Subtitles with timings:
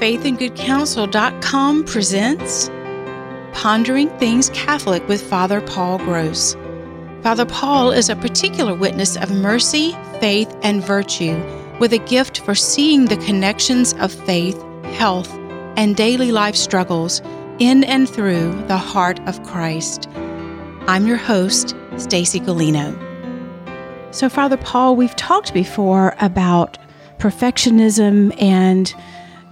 [0.00, 2.70] faithandgoodcounsel.com presents
[3.52, 6.56] Pondering Things Catholic with Father Paul Gross.
[7.22, 11.36] Father Paul is a particular witness of mercy, faith, and virtue
[11.80, 15.32] with a gift for seeing the connections of faith, health,
[15.76, 17.20] and daily life struggles
[17.58, 20.08] in and through the heart of Christ.
[20.86, 22.96] I'm your host, Stacy Galino.
[24.14, 26.78] So, Father Paul, we've talked before about
[27.18, 28.94] perfectionism and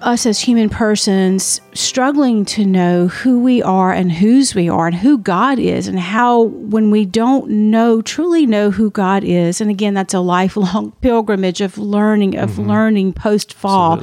[0.06, 4.96] us as human persons struggling to know who we are and whose we are and
[4.96, 9.60] who God is and how when we don't know truly know who God is.
[9.60, 12.70] And again that's a lifelong pilgrimage of learning of mm-hmm.
[12.70, 14.00] learning post fall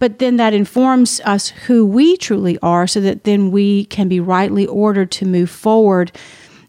[0.00, 4.18] but then that informs us who we truly are so that then we can be
[4.18, 6.10] rightly ordered to move forward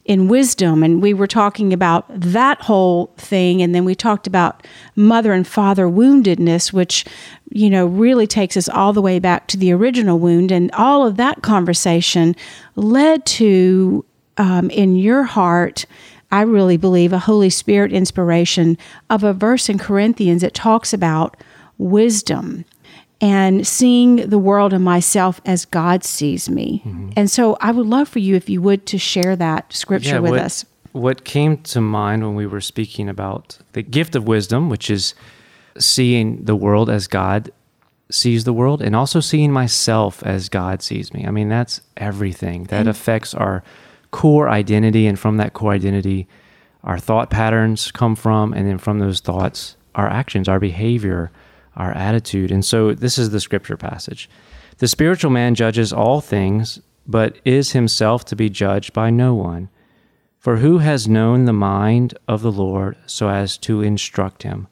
[0.05, 0.83] in wisdom.
[0.83, 3.61] And we were talking about that whole thing.
[3.61, 4.65] And then we talked about
[4.95, 7.05] mother and father woundedness, which,
[7.49, 10.51] you know, really takes us all the way back to the original wound.
[10.51, 12.35] And all of that conversation
[12.75, 14.05] led to,
[14.37, 15.85] um, in your heart,
[16.31, 18.77] I really believe, a Holy Spirit inspiration
[19.09, 21.37] of a verse in Corinthians that talks about
[21.77, 22.65] wisdom
[23.21, 26.81] and seeing the world and myself as God sees me.
[26.83, 27.11] Mm-hmm.
[27.15, 30.19] And so I would love for you, if you would, to share that scripture yeah,
[30.19, 30.65] with what, us.
[30.91, 35.13] What came to mind when we were speaking about the gift of wisdom, which is
[35.77, 37.51] seeing the world as God
[38.09, 41.25] sees the world and also seeing myself as God sees me.
[41.25, 42.65] I mean, that's everything.
[42.65, 43.63] That and, affects our
[44.09, 45.07] core identity.
[45.07, 46.27] And from that core identity,
[46.83, 48.51] our thought patterns come from.
[48.51, 51.31] And then from those thoughts, our actions, our behavior
[51.75, 52.51] our attitude.
[52.51, 54.29] And so this is the scripture passage.
[54.77, 59.69] The spiritual man judges all things, but is himself to be judged by no one.
[60.37, 64.67] For who has known the mind of the Lord so as to instruct him?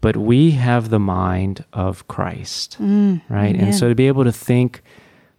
[0.00, 3.54] But we have the mind of Christ, mm, right?
[3.54, 3.64] Amen.
[3.66, 4.82] And so to be able to think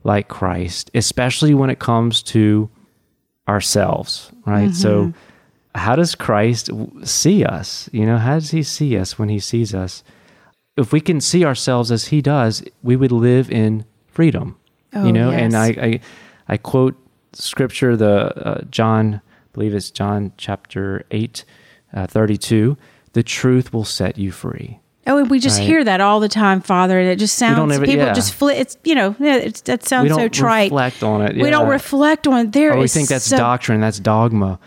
[0.04, 2.70] like Christ, especially when it comes to
[3.48, 4.70] ourselves, right?
[4.70, 4.74] Mm-hmm.
[4.74, 5.14] So,
[5.74, 6.70] how does Christ
[7.04, 7.90] see us?
[7.92, 10.04] You know, how does he see us when he sees us?
[10.78, 14.58] If we can see ourselves as he does, we would live in freedom.
[14.94, 15.42] Oh, you know, yes.
[15.42, 16.00] and I, I,
[16.48, 16.96] I quote
[17.34, 19.20] scripture, the uh, John, I
[19.54, 21.46] believe it's John chapter 8,
[21.94, 22.78] uh, 32,
[23.14, 24.80] the truth will set you free.
[25.08, 25.68] Oh, and we just right?
[25.68, 28.14] hear that all the time, Father, and it just sounds ever, people yeah.
[28.14, 28.58] just flip.
[28.58, 30.72] It's you know, it's, that sounds so trite.
[30.72, 31.36] Reflect on it.
[31.36, 31.44] Yeah.
[31.44, 32.52] We don't reflect on it.
[32.52, 34.60] There, or we think that's so, doctrine, that's dogma,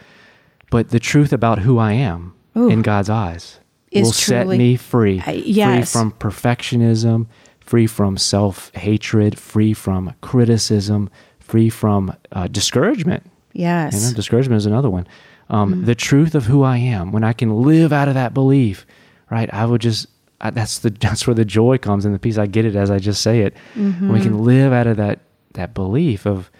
[0.70, 2.68] but the truth about who I am Ooh.
[2.68, 3.60] in God's eyes
[3.94, 5.20] will set me free.
[5.20, 5.92] Uh, yes.
[5.92, 7.26] Free from perfectionism,
[7.60, 11.10] free from self hatred, free from criticism,
[11.40, 13.28] free from uh, discouragement.
[13.52, 13.94] Yes.
[13.94, 15.06] You know, discouragement is another one.
[15.48, 15.86] Um, mm.
[15.86, 18.86] The truth of who I am, when I can live out of that belief,
[19.30, 19.52] right?
[19.52, 20.06] I would just,
[20.40, 22.38] I, that's the that's where the joy comes and the peace.
[22.38, 23.54] I get it as I just say it.
[23.74, 24.08] Mm-hmm.
[24.08, 25.20] When we can live out of that
[25.52, 26.50] that belief of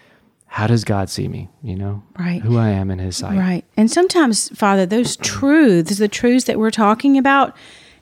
[0.54, 1.48] how does God see me?
[1.64, 2.40] You know, right?
[2.40, 3.64] Who I am in His sight, right?
[3.76, 5.22] And sometimes, Father, those mm.
[5.24, 7.56] truths, the truths that we're talking about,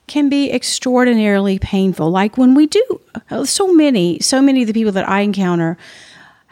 [0.06, 2.10] can be extraordinarily painful.
[2.10, 5.78] Like when we do, uh, so many, so many of the people that I encounter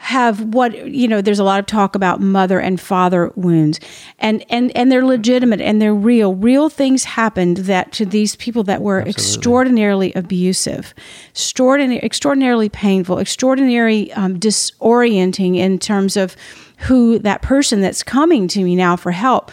[0.03, 3.78] have what you know there's a lot of talk about mother and father wounds.
[4.19, 6.34] And and and they're legitimate and they're real.
[6.34, 9.10] Real things happened that to these people that were Absolutely.
[9.10, 10.94] extraordinarily abusive
[11.33, 16.34] extraordinary, extraordinarily painful extraordinary um, disorienting in terms of
[16.78, 19.53] who that person that's coming to me now for help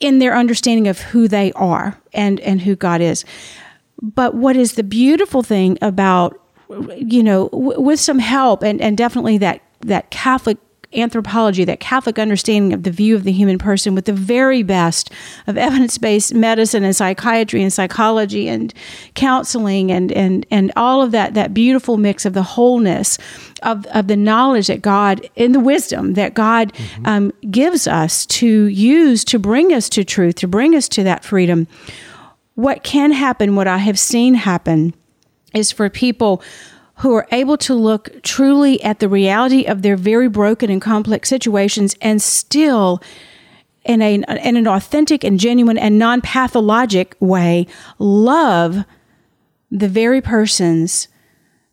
[0.00, 3.24] in their understanding of who they are and and who God is.
[4.02, 6.39] But what is the beautiful thing about
[6.96, 10.58] you know, w- with some help and, and definitely that, that Catholic
[10.92, 15.10] anthropology, that Catholic understanding of the view of the human person with the very best
[15.46, 18.74] of evidence based medicine and psychiatry and psychology and
[19.14, 23.18] counseling and, and, and all of that, that beautiful mix of the wholeness
[23.62, 27.06] of, of the knowledge that God, in the wisdom that God mm-hmm.
[27.06, 31.24] um, gives us to use to bring us to truth, to bring us to that
[31.24, 31.68] freedom.
[32.56, 34.94] What can happen, what I have seen happen,
[35.54, 36.42] is for people
[36.96, 41.28] who are able to look truly at the reality of their very broken and complex
[41.28, 43.02] situations and still
[43.84, 47.66] in, a, in an authentic and genuine and non-pathologic way
[47.98, 48.84] love
[49.70, 51.08] the very persons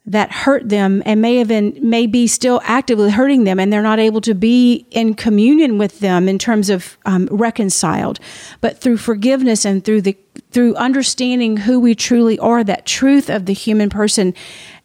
[0.07, 3.81] that hurt them and may have been may be still actively hurting them and they're
[3.81, 8.19] not able to be in communion with them in terms of um, reconciled.
[8.61, 10.17] But through forgiveness and through the
[10.51, 14.33] through understanding who we truly are that truth of the human person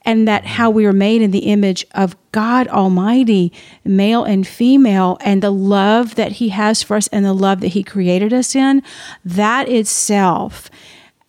[0.04, 3.52] and that how we are made in the image of God Almighty,
[3.84, 7.68] male and female, and the love that He has for us and the love that
[7.68, 8.82] He created us in,
[9.25, 10.68] that itself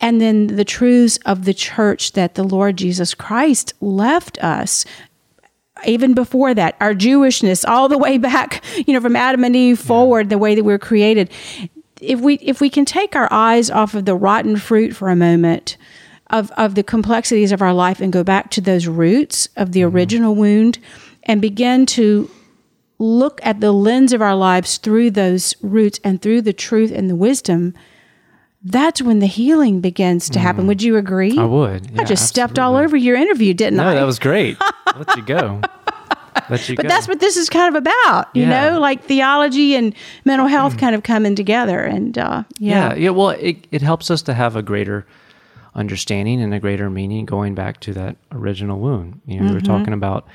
[0.04, 4.84] and then the truths of the church that the Lord Jesus Christ left us
[5.86, 9.80] even before that, our Jewishness, all the way back, you know, from Adam and Eve
[9.80, 11.32] forward, the way that we are created.
[12.02, 15.16] If we if we can take our eyes off of the rotten fruit for a
[15.16, 15.78] moment,
[16.30, 19.82] of of the complexities of our life, and go back to those roots of the
[19.82, 19.96] Mm-hmm.
[19.96, 20.80] original wound,
[21.24, 22.30] and begin to
[23.00, 27.10] look at the lens of our lives through those roots and through the truth and
[27.10, 27.74] the wisdom.
[28.64, 30.68] That's when the healing begins to happen.
[30.68, 31.32] Would you agree?
[31.32, 31.40] Mm-hmm.
[31.40, 31.88] I would.
[31.92, 33.94] I Yeah, just stepped all over your interview, didn't No, I?
[33.94, 34.58] No, that was great.
[34.98, 35.60] Let you go.
[36.50, 36.90] Let you But go.
[36.90, 38.70] that's what this is kind of about, you Yeah.
[38.72, 39.94] know, like theology and
[40.26, 41.80] mental health kind of coming together.
[41.80, 43.10] And uh, yeah, yeah, yeah.
[43.10, 45.06] Well, it it helps us to have a greater
[45.76, 49.22] understanding and a greater meaning going back to that original wound.
[49.26, 49.68] You know, we were Mm-hmm.
[49.68, 50.26] talking about,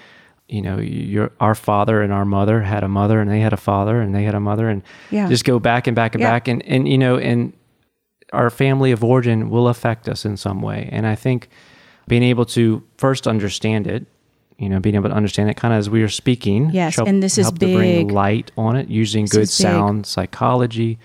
[0.49, 3.57] you know, your our father and our mother had a mother and they had a
[3.59, 5.29] father and they had a mother and Yeah.
[5.29, 6.31] just go back and back and Yeah.
[6.31, 7.53] back and and you know and
[8.33, 10.89] our family of origin will affect us in some way.
[10.93, 11.49] And I think
[12.07, 14.07] being able to first understand it,
[14.59, 16.71] you know, being able to understand it kind of as we are speaking.
[16.71, 19.49] Yes, help- and this is help to bring light on it using This good big.
[19.49, 20.99] sound psychology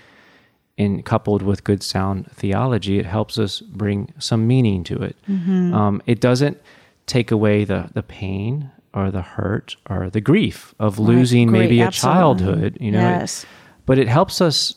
[0.77, 5.15] and coupled with good sound theology, it helps us bring some meaning to it.
[5.29, 5.73] Mm-hmm.
[5.73, 6.59] Um, it doesn't
[7.05, 11.81] take away the, the pain or the hurt or the grief of losing Great, maybe
[11.81, 12.17] a absolutely.
[12.19, 13.45] childhood, you know, Yes.
[13.85, 14.75] but it helps us,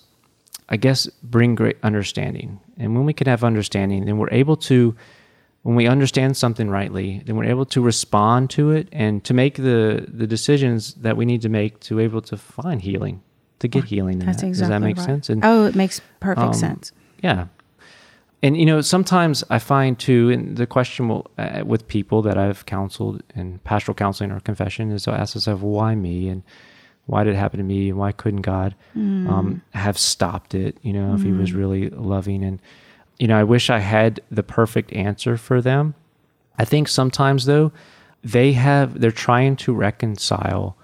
[0.69, 2.61] I guess, bring great understanding.
[2.77, 4.97] And when we can have understanding, then we're able to,
[5.63, 9.57] when we understand something rightly, then we're able to respond to it and to make
[9.57, 13.23] the, the decisions that we need to make to able to find healing,
[13.61, 14.21] to get healing.
[14.21, 14.49] in That's that.
[14.49, 15.07] exactly Does that make right.
[15.07, 15.29] sense?
[15.29, 16.93] And oh, it makes perfect um, sense.
[17.23, 17.47] yeah.
[18.43, 22.37] And you know, sometimes I find too, and the question will, uh, with people that
[22.37, 26.43] I've counseled in pastoral counseling or confession is I ask myself, why me, and
[27.07, 30.77] why did it happen to me, and why couldn't God um, have stopped it?
[30.83, 32.61] You know, if He was really loving, and
[33.19, 35.95] you know, I wish I had the perfect answer for them.
[36.59, 37.73] I think sometimes though,
[38.23, 40.77] they have they're trying to reconcile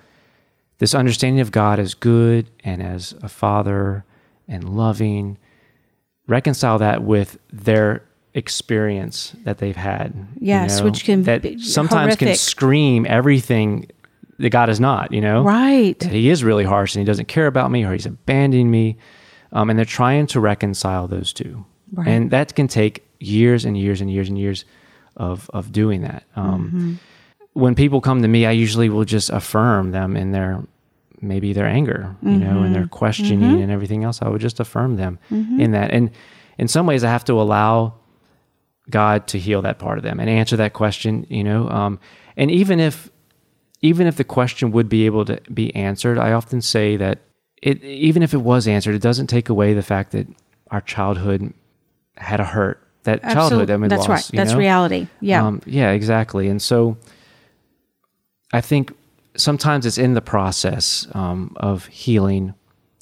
[0.78, 4.04] this understanding of God as good and as a father
[4.48, 5.38] and loving,
[6.26, 8.04] reconcile that with their
[8.34, 10.12] experience that they've had.
[10.14, 13.90] you Yes, which can that sometimes can scream everything
[14.38, 15.12] that God is not.
[15.12, 15.99] You know, Right.
[15.99, 18.96] That He is really harsh and He doesn't care about me or He's abandoning me,
[19.52, 22.08] um, and they're trying to reconcile those two, Right.
[22.08, 24.64] and that can take years and years and years and years
[25.17, 26.25] of of doing that.
[26.37, 26.93] Um, Mm-hmm.
[27.55, 30.62] When people come to me, I usually will just affirm them in their
[31.20, 32.73] maybe their anger, you know, and Mm-hmm.
[32.73, 34.23] their questioning and everything else.
[34.23, 36.11] I would just affirm them in that, and
[36.58, 37.94] in some ways, I have to allow
[38.90, 41.69] God to heal that part of them and answer that question, you know.
[41.69, 42.00] Um,
[42.38, 43.11] and even if
[43.82, 47.19] even if the question would be able to be answered, I often say that
[47.61, 50.26] it even if it was answered, it doesn't take away the fact that
[50.70, 51.52] our childhood
[52.17, 52.81] had a hurt.
[53.05, 54.08] That childhood that we That's lost.
[54.08, 54.32] right.
[54.32, 54.58] you That's know?
[54.58, 55.08] reality.
[55.20, 55.44] Yeah.
[55.44, 56.49] Um, yeah, exactly.
[56.49, 56.96] And so
[58.52, 58.93] I think
[59.37, 62.55] sometimes it's in the process um, of healing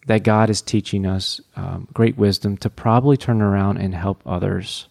[0.06, 4.88] that God is teaching us um, great wisdom to probably turn around and help others.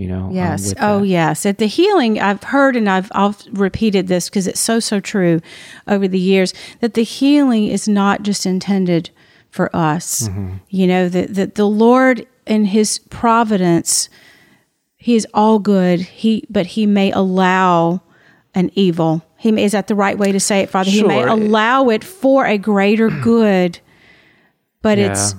[0.00, 0.24] You know.
[0.26, 0.70] um, Yes.
[0.70, 1.06] with oh, that.
[1.06, 1.44] yes.
[1.44, 5.40] At the healing, I've heard and I've, I've repeated this because it's so, so true
[5.86, 9.10] over the years that the healing is not just intended
[9.50, 10.28] for us.
[10.28, 10.56] Mm-hmm.
[10.70, 14.08] You know, that the, the Lord in his providence,
[14.96, 16.00] he is all good.
[16.00, 18.02] He, but he may allow
[18.54, 19.22] an evil.
[19.36, 20.90] He may, is that the right way to say it, Father?
[20.90, 23.80] He may allow it for a greater good,
[24.80, 25.34] but it's,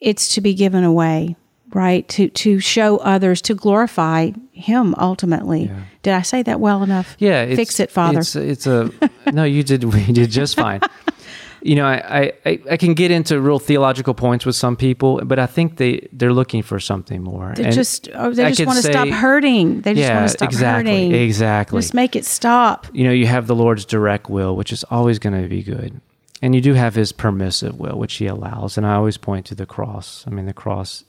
[0.00, 1.34] it's to be given away
[1.74, 5.80] right to to show others to glorify him ultimately Yeah.
[6.02, 8.90] did i say that well enough Yeah, it's, fix it father It's, it's a
[9.32, 9.44] no.
[9.44, 9.84] You did.
[9.94, 10.80] We did just fine.
[11.62, 15.38] you know, I, I I can get into real theological points with some people, but
[15.38, 17.54] I think they they're looking for something more.
[17.56, 20.36] they just oh, they I just want to stop hurting they just yeah, want to
[20.36, 21.80] stop exactly, hurting exactly.
[21.80, 25.18] just make it stop you know, you have the Lord's direct will, which is always
[25.18, 26.00] going to be good.
[26.42, 28.76] And you do have his permissive will, which he allows.
[28.76, 30.24] And I always point to the cross.
[30.26, 31.04] I mean, the cross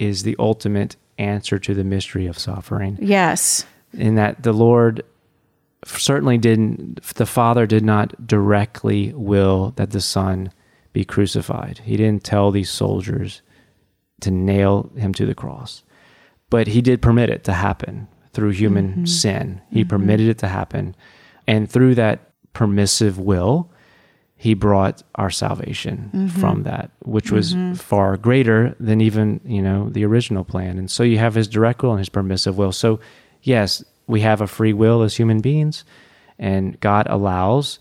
[0.00, 5.02] is the ultimate answer to the mystery of suffering, yes in that the Lord
[5.84, 10.52] certainly didn't, the Father did not directly will that the Son
[10.92, 11.80] be crucified.
[11.84, 13.42] He didn't tell these soldiers
[14.20, 15.82] to nail him to the cross,
[16.50, 19.04] but he did permit it to happen through human mm-hmm.
[19.06, 19.62] sin.
[19.70, 19.88] He mm-hmm.
[19.88, 20.94] permitted it to happen.
[21.46, 23.69] And through that permissive will,
[24.40, 26.40] he brought our salvation mm-hmm.
[26.40, 27.74] from that, which was mm-hmm.
[27.74, 30.78] far greater than even, you know, the original plan.
[30.78, 32.72] And so you have his direct will and his permissive will.
[32.72, 33.00] So
[33.42, 35.84] yes, we have a free will as human beings,
[36.38, 37.80] and God allows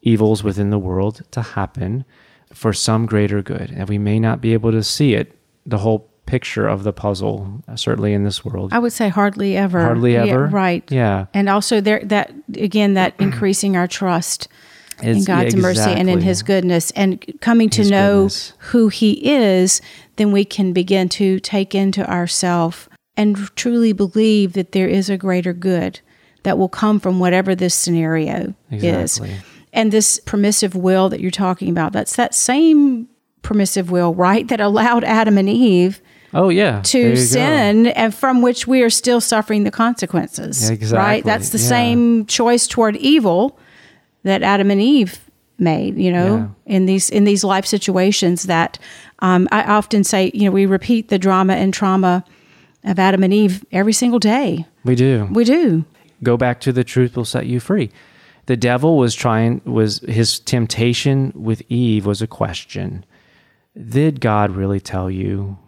[0.00, 2.04] evils within the world to happen
[2.52, 3.72] for some greater good.
[3.72, 5.36] And we may not be able to see it,
[5.66, 8.72] the whole picture of the puzzle, certainly in this world.
[8.72, 9.82] I would say hardly ever.
[9.82, 10.46] Hardly Yeah, ever?
[10.46, 10.88] right.
[10.88, 11.26] Yeah.
[11.34, 14.46] And also there that again that increasing our trust
[15.02, 18.52] in God's yeah, mercy and in his goodness and coming to His know goodness.
[18.58, 19.80] who he is,
[20.16, 25.16] then we can begin to take into ourself and truly believe that there is a
[25.16, 26.00] greater good
[26.44, 29.30] that will come from whatever this scenario Exactly.
[29.30, 29.42] is.
[29.72, 33.08] And this permissive will that you're talking about, that's that same
[33.42, 34.48] permissive will, right?
[34.48, 36.00] That allowed Adam and Eve
[36.34, 36.80] Oh yeah.
[36.82, 37.14] To you go.
[37.14, 40.68] sin and from which we are still suffering the consequences.
[40.68, 40.98] Exactly.
[40.98, 41.24] Right?
[41.24, 41.68] That's the Yeah.
[41.68, 43.58] same choice toward evil
[44.26, 45.18] that Adam and Eve
[45.58, 48.78] made, you know, in these in these life situations that
[49.20, 52.24] um, I often say, you know, we repeat the drama and trauma
[52.84, 54.66] of Adam and Eve every single day.
[54.84, 55.28] We do.
[55.32, 55.84] We do.
[56.22, 57.90] Go back to the truth will set you free.
[58.46, 63.04] The devil was trying was his temptation with Eve was a question.
[63.76, 65.58] Did God really tell you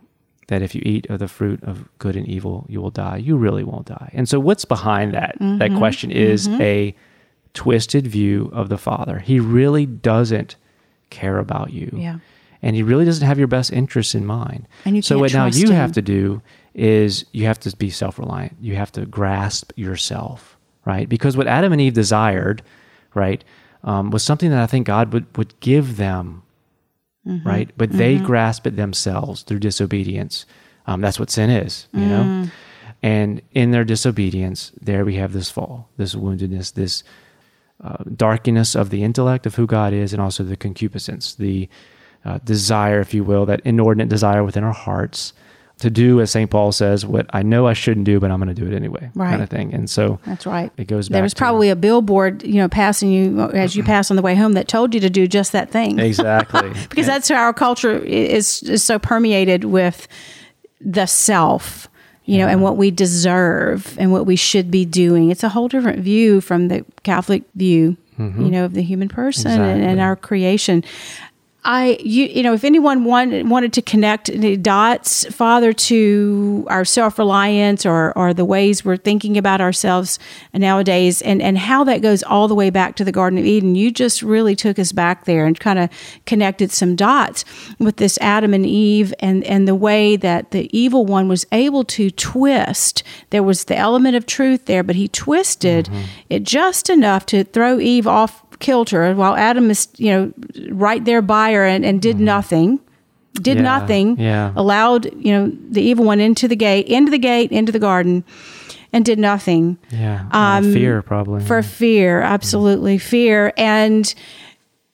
[0.46, 3.16] that if you eat of the fruit of good and evil, you will die?
[3.18, 4.10] You really won't die.
[4.14, 5.36] And so what's behind that?
[5.40, 5.78] That Mm-hmm.
[5.78, 6.94] question is a
[7.58, 9.18] twisted view of the Father.
[9.18, 10.54] He really doesn't
[11.10, 11.90] care about you.
[11.92, 12.18] Yeah.
[12.62, 14.68] And he really doesn't have your best interests in mind.
[14.84, 15.74] And you so what now you him.
[15.76, 16.40] have to do
[16.74, 18.56] is you have to be self-reliant.
[18.60, 21.08] You have to grasp yourself, right?
[21.08, 22.62] Because what Adam and Eve desired,
[23.14, 23.42] right,
[23.82, 26.42] um, was something that I think God would, would give them,
[27.26, 27.46] Mm-hmm.
[27.48, 27.70] right?
[27.76, 30.46] But they grasp it themselves through disobedience.
[30.86, 32.08] Um, that's what sin is, you Mm.
[32.08, 32.50] know?
[33.02, 37.02] And in their disobedience, there we have this fall, this woundedness, this
[37.82, 41.68] uh, darkness of the intellect of who God is, and also the concupiscence, the
[42.24, 45.32] uh, desire, if you will, that inordinate desire within our hearts
[45.78, 46.50] to do, as St.
[46.50, 49.12] Paul says, what I know I shouldn't do, but I'm going to do it anyway,
[49.14, 49.30] Right.
[49.30, 49.72] kind of thing.
[49.72, 50.72] And so That's right.
[50.76, 51.14] it goes back.
[51.14, 54.34] There was probably a billboard, you know, passing you as you pass on the way
[54.34, 55.98] home that told you to do just that thing.
[56.00, 60.08] exactly because that's how our culture is is so permeated with
[60.80, 61.88] the self
[62.28, 65.30] you know and what we deserve and what we should be doing.
[65.30, 69.60] It's a whole different view from the catholic view you know of the human person
[69.60, 70.00] and, and Mm-hmm.
[70.00, 70.84] Our creation
[71.70, 76.82] I, you, you know, if anyone wanted wanted to connect the dots, Father, to our
[76.82, 80.18] self reliance or or the ways we're thinking about ourselves
[80.54, 83.74] nowadays, and and how that goes all the way back to the Garden of Eden,
[83.74, 85.90] you just really took us back there and kind of
[86.24, 87.44] connected some dots
[87.78, 91.84] with this Adam and Eve, and and the way that the evil one was able
[91.84, 93.02] to twist.
[93.28, 96.04] There was the element of truth there, but he twisted Mm-hmm.
[96.30, 100.32] it just enough to throw Eve off kilter while Adam is, you know,
[100.70, 102.80] right there by her and, and did nothing.
[103.34, 103.64] Did Mm-hmm.
[103.64, 104.18] Yeah, nothing.
[104.18, 104.52] yeah.
[104.56, 108.24] Allowed, you know, the evil one into the gate, into the gate, into the garden,
[108.92, 113.52] and did nothing yeah, uh, fear probably Um, for fear, absolutely fear.
[113.56, 114.12] And,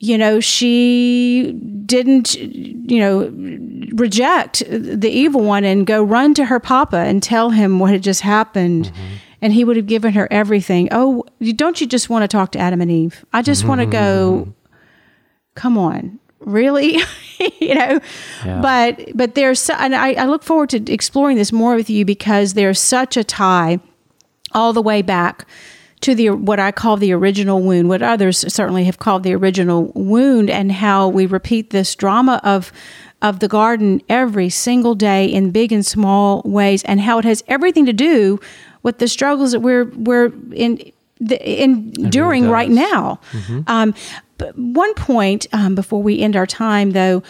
[0.00, 1.52] you know, she
[1.86, 3.32] didn't, you know,
[3.94, 8.02] reject the evil one and go run to her papa and tell him what had
[8.02, 8.90] just happened.
[9.44, 10.88] And he would have given her everything.
[10.90, 11.22] Oh,
[11.54, 13.26] don't you just want to talk to Adam and Eve?
[13.30, 14.50] I just want to go, mm-hmm.
[15.54, 16.98] come on, really?
[17.60, 18.00] you know?
[18.42, 18.60] Yeah.
[18.62, 22.06] But, but there's, so- and I, I look forward to exploring this more with you
[22.06, 23.80] because there's such a tie
[24.52, 25.46] all the way back
[26.04, 29.90] to the what I call the original wound, what others certainly have called the original
[29.94, 32.72] wound, and how we repeat this drama of
[33.22, 37.42] of the garden every single day in big and small ways, and how it has
[37.48, 38.38] everything to do
[38.84, 40.92] with the struggles that we're we're in.
[41.20, 42.76] The, enduring right does.
[42.76, 43.20] now.
[43.68, 43.94] Um,
[44.36, 47.22] but one point um, before we end our time, though,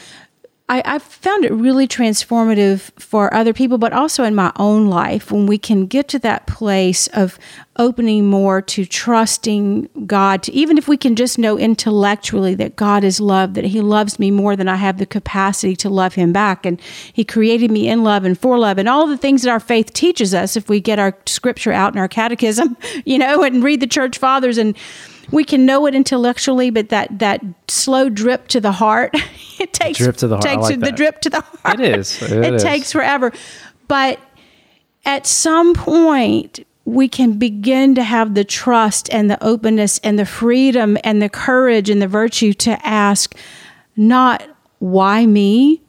[0.66, 5.30] I, I found it really transformative for other people, but also in my own life
[5.30, 7.38] when we can get to that place of
[7.76, 13.04] opening more to trusting God, to even if we can just know intellectually that God
[13.04, 16.32] is love, that He loves me more than I have the capacity to love Him
[16.32, 16.64] back.
[16.64, 16.80] And
[17.12, 19.92] He created me in love and for love, and all the things that our faith
[19.92, 23.80] teaches us if we get our scripture out in our catechism, you know, and read
[23.80, 24.78] the church fathers and
[25.30, 29.10] we can know it intellectually, but that that slow drip to the heart,
[29.60, 30.46] it takes Drip to the heart.
[30.46, 30.96] I Takes like the that.
[30.96, 31.80] drip to the heart.
[31.80, 32.22] It is.
[32.22, 32.62] It It, is.
[32.62, 33.32] takes forever,
[33.88, 34.18] but
[35.04, 40.26] at some point we can begin to have the trust and the openness and the
[40.26, 43.34] freedom and the courage and the virtue to ask,
[43.96, 44.42] not
[44.80, 45.80] why me,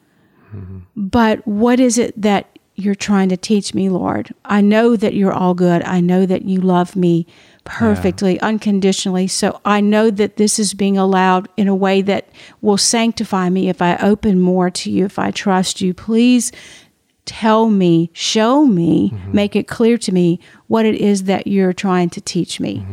[0.54, 0.78] mm-hmm.
[0.96, 4.34] but what is it that you're trying to teach me, Lord?
[4.46, 5.82] I know that you're all good.
[5.82, 7.26] I know that you love me
[7.66, 9.26] perfectly, unconditionally.
[9.26, 12.28] So I know that this is being allowed in a way that
[12.62, 15.92] will sanctify me if I open more to you, if I trust you.
[15.92, 16.52] Please
[17.26, 22.08] tell me, show me, make it clear to me what it is that you're trying
[22.10, 22.84] to teach me.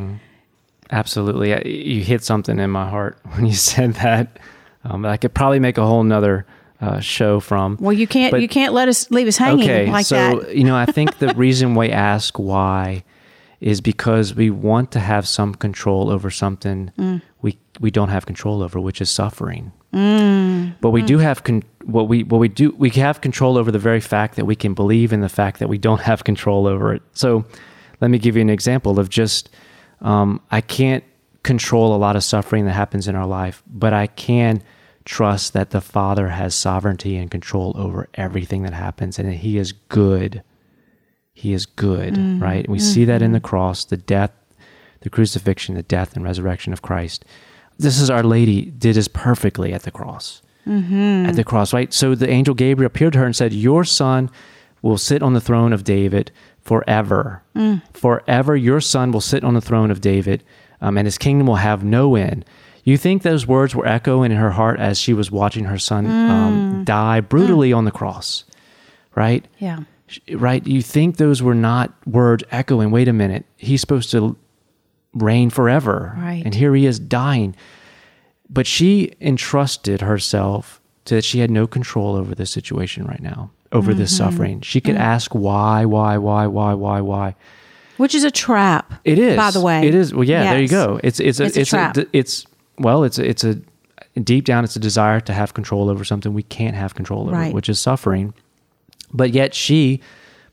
[0.92, 1.53] Absolutely.
[1.53, 4.39] I- You hit something in my heart when you said that.
[4.84, 6.46] Um, I could probably make a whole nother
[6.82, 7.77] uh, show from.
[7.80, 10.56] Well, you can't But- you can't let us leave us hanging okay, like so that.
[10.56, 13.03] you know, I think the reason we ask why
[13.63, 17.22] is because we want to have some control over something Mm.
[17.41, 19.72] we we don't have control over, which is suffering.
[19.93, 20.75] Mm.
[20.82, 23.79] But we do have con- what we what we do we have control over the
[23.79, 26.93] very fact that we can believe in the fact that we don't have control over
[26.93, 27.01] it.
[27.13, 27.46] So,
[28.01, 29.50] let me give you an example of just
[30.01, 31.03] um, I can't
[31.43, 34.62] control a lot of suffering that happens in our life, but I can
[35.05, 39.58] trust that the Father has sovereignty and control over everything that happens, and that He
[39.58, 40.43] is good.
[41.34, 42.42] He is good, mm.
[42.42, 42.68] right?
[42.70, 43.36] We mm, see that in mm.
[43.36, 44.32] the cross, the death,
[45.02, 47.25] the crucifixion, the death and resurrection of Christ.
[47.78, 50.42] This is Our Lady did this perfectly at the cross.
[50.68, 51.25] Mm-hmm.
[51.25, 51.94] At the cross, right?
[51.94, 54.30] So the angel Gabriel appeared to her and said, Your son
[54.82, 57.44] will sit on the throne of David forever.
[57.94, 60.44] Forever, your son will sit on the throne of David,
[60.82, 62.46] um, and his kingdom will have no end.
[62.84, 66.06] You think those words were echoing in her heart as she was watching her son
[66.06, 68.44] um, die brutally on the cross,
[69.16, 69.46] right?
[69.58, 69.84] Yeah.
[70.34, 70.65] Right?
[70.65, 72.91] You think those were not words echoing.
[72.91, 74.36] Wait a minute, he's supposed to
[75.13, 76.41] reign forever, Right.
[76.43, 77.55] And here he is dying.
[78.50, 83.51] But she entrusted herself to that she had no control over this situation right now,
[83.72, 84.24] over this Mm-hmm.
[84.29, 84.62] suffering.
[84.62, 87.36] She could ask why, why, why, why, why, why.
[87.98, 88.93] Which is a trap.
[89.03, 89.88] It is, By the way.
[89.88, 90.13] it is.
[90.13, 91.00] Well, yeah, there you go.
[91.03, 91.98] It's it's a It's a it's trap.
[92.12, 92.46] it's
[92.79, 93.60] well, it's a, it's a
[94.24, 97.32] deep down, it's a desire to have control over something we can't have control over,
[97.32, 97.53] Right.
[97.53, 98.34] which is suffering.
[99.13, 100.01] But yet she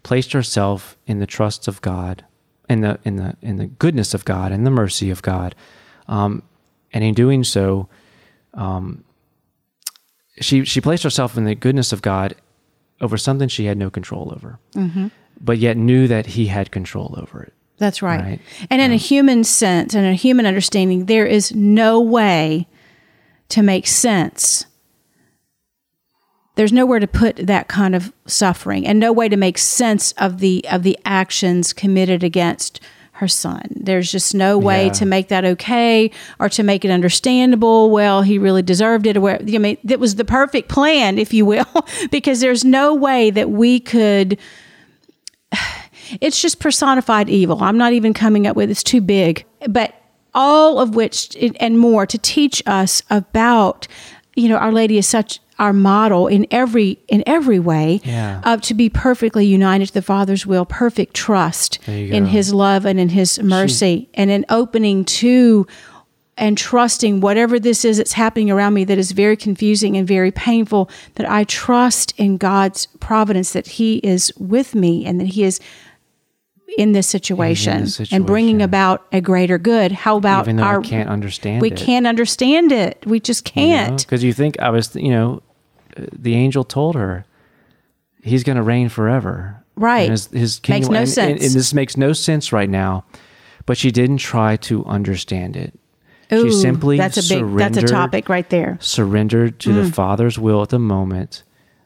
[0.03, 2.25] placed herself in the trust of God,
[2.69, 5.55] in the in the in the goodness of God, and the mercy of God,
[6.09, 6.43] um,
[6.93, 7.89] and in doing so,
[8.55, 9.05] um,
[10.41, 12.35] she she placed herself in the goodness of God
[13.01, 15.09] over something she had no control over, Mm-hmm.
[15.41, 17.53] but yet knew that He had control over it.
[17.79, 18.21] That's right.
[18.21, 18.41] Right.
[18.69, 22.69] And in a human sense and a human understanding, there is no way
[23.49, 24.67] to make sense.
[26.61, 30.41] There's nowhere to put that kind of suffering and no way to make sense of
[30.41, 32.81] the of the actions committed against
[33.13, 33.63] her son.
[33.75, 34.93] There's just no way Yeah.
[34.93, 37.91] to make that okay or to make it understandable.
[37.91, 41.47] Well, he really deserved it or I mean that was the perfect plan, if you
[41.47, 41.65] will,
[42.11, 44.37] because there's no way that we could
[46.21, 47.63] it's just personified evil.
[47.63, 49.95] I'm not even coming up with it's too big, but
[50.35, 53.89] all of which and more to teach us about,
[54.37, 58.41] you know, Our Lady is such our model in every in every way Yeah.
[58.45, 62.31] of to be perfectly united to the Father's will, perfect trust in go.
[62.31, 65.67] His love and in His mercy, and an opening to
[66.39, 70.31] and trusting whatever this is that's happening around me that is very confusing and very
[70.31, 75.45] painful, that I trust in God's providence that He is with me and that He
[75.45, 75.61] is
[76.79, 79.93] in this situation, this and bringing about a greater good.
[79.93, 80.81] How about Even though our?
[80.81, 81.77] I can't understand we it.
[81.77, 83.05] can't understand it.
[83.05, 84.01] We just can't.
[84.01, 85.50] because you think I was, you know, uh,
[85.97, 87.25] the angel told her
[88.23, 90.03] he's going to reign forever, Right.
[90.03, 91.43] And his, his Makes no and, and- sense.
[91.45, 93.05] and this makes no sense right now.
[93.65, 95.73] But she didn't try to understand it.
[96.33, 97.57] Ooh, she simply that's a big.
[97.57, 98.77] That's a topic right there.
[98.81, 99.75] Surrendered to Mm.
[99.87, 101.43] the Father's will at the moment,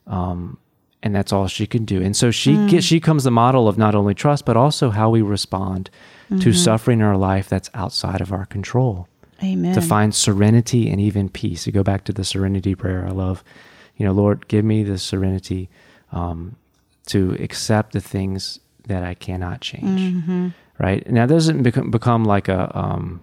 [0.06, 0.58] um,
[1.02, 2.02] and that's all she can do.
[2.02, 2.68] And so she Mm.
[2.70, 5.88] gets, she comes the model of not only trust but also how we respond
[6.30, 6.40] Mm-hmm.
[6.40, 9.08] to suffering in our life that's outside of our control
[9.42, 9.74] Amen.
[9.74, 11.64] to find serenity and even peace.
[11.64, 13.44] To go back to the serenity prayer, I love,
[13.96, 15.68] you know, Lord, give me the serenity
[16.12, 16.56] um,
[17.06, 20.00] to accept the things that I cannot change.
[20.00, 20.48] Mm-hmm.
[20.78, 23.20] Right now, it doesn't become become like a um,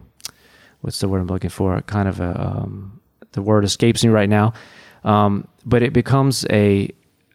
[0.82, 1.82] what's the word I'm looking for?
[1.82, 3.02] Kind of a um,
[3.34, 4.54] the word escapes me right now,
[5.04, 6.90] um, but it becomes a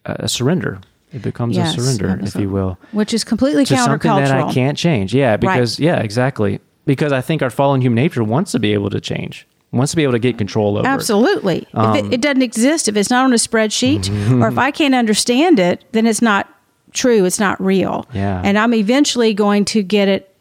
[0.05, 0.81] a surrender.
[1.13, 4.53] It becomes Yes, a surrender, if you will Which is completely to something that I
[4.53, 5.15] can't change.
[5.15, 6.61] Yeah, because yeah, exactly.
[6.85, 9.97] Because I think our fallen human nature wants to be able to change, wants to
[9.97, 10.87] be able to get control over.
[10.87, 10.91] it.
[10.91, 11.59] Absolutely.
[11.59, 14.09] if Um, it, it doesn't exist, if it's not on a spreadsheet,
[14.43, 16.49] or if I can't understand it, then it's not
[16.93, 17.25] true.
[17.25, 18.07] It's not real.
[18.13, 18.41] Yeah.
[18.45, 20.33] And I'm eventually going to get it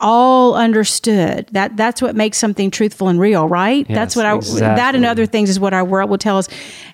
[0.00, 1.48] all understood.
[1.52, 3.86] That that's what makes something truthful and real, right?
[3.88, 6.48] that's what I that and other things is what our world will tell us,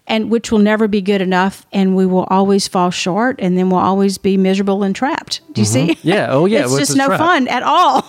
[0.06, 3.70] and which will never be good enough, and we will always fall short, and then
[3.70, 5.40] we'll always be miserable and trapped.
[5.52, 5.88] Do you see?
[5.88, 6.08] Mm-hmm.
[6.08, 6.26] Yeah.
[6.30, 6.60] Oh, yeah.
[6.62, 7.18] it's What's just the no trap?
[7.20, 8.04] fun at all.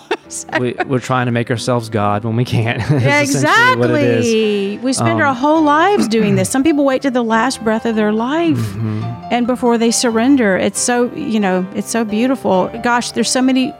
[0.60, 2.80] we, we're trying to make ourselves God when we can't.
[3.02, 4.26] Yeah, what it is.
[4.26, 4.78] exactly.
[4.78, 6.48] We spend Um, our whole lives doing this.
[6.50, 9.02] Some people wait to the last breath of their life Mm-hmm.
[9.30, 10.56] and before they surrender.
[10.56, 12.68] It's so, you know, it's so beautiful.
[12.82, 13.74] Gosh, there's so many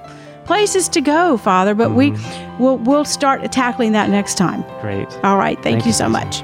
[0.45, 2.59] places to go, Father, but Mm-hmm.
[2.59, 4.63] we we'll we'll start tackling that next time.
[4.81, 5.09] Great.
[5.25, 5.57] All right.
[5.63, 6.43] Thank, Thank you you, so much.